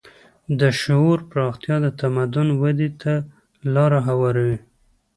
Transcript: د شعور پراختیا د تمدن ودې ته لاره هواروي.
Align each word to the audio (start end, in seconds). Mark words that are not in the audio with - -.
د 0.59 0.61
شعور 0.81 1.17
پراختیا 1.31 1.75
د 1.85 1.87
تمدن 2.01 2.47
ودې 2.61 2.89
ته 3.01 3.13
لاره 3.73 3.99
هواروي. 4.07 4.57